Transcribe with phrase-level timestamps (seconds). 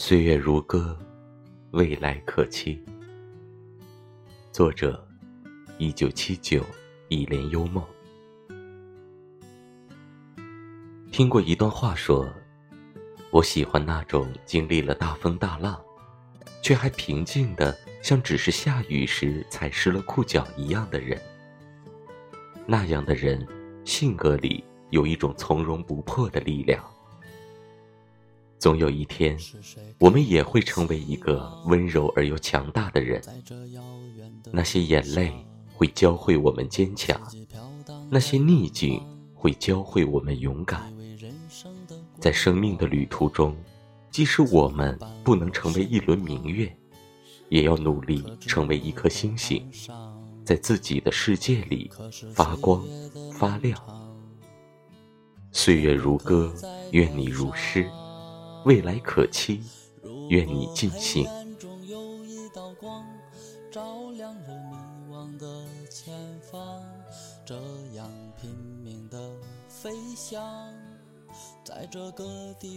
[0.00, 0.96] 岁月如歌，
[1.72, 2.80] 未来可期。
[4.52, 5.04] 作者：
[5.76, 6.64] 一九七九，
[7.08, 7.84] 一帘幽梦。
[11.10, 12.28] 听过一段话，说
[13.32, 15.76] ：“我喜欢那种经历了大风大浪，
[16.62, 21.20] 却还平静的像只是下雨时踩湿了裤脚一样的人。
[22.66, 23.44] 那样的人，
[23.84, 26.88] 性格里有一种从容不迫的力量。”
[28.58, 29.38] 总有一天，
[29.98, 33.22] 我们也会成为一个温柔而又强大的人。
[34.50, 35.32] 那些眼泪
[35.72, 37.20] 会教会我们坚强，
[38.10, 39.00] 那些逆境
[39.32, 40.92] 会教会我们勇敢。
[42.18, 43.56] 在生命的旅途中，
[44.10, 46.76] 即使我们不能成为一轮明月，
[47.48, 49.64] 也要努力成为一颗星星，
[50.44, 51.90] 在自己的世界里
[52.34, 52.84] 发光
[53.32, 53.80] 发亮。
[55.52, 56.52] 岁月如歌，
[56.90, 57.88] 愿你如诗。
[58.64, 59.62] 未来可期，
[60.28, 61.24] 愿你尽兴
[61.86, 63.06] 有一道光。
[63.70, 66.82] 照亮了迷惘的前方，
[67.44, 67.54] 这
[67.94, 68.50] 样拼
[68.82, 69.30] 命的
[69.68, 70.42] 飞翔，
[71.62, 72.24] 在这个
[72.58, 72.76] 地方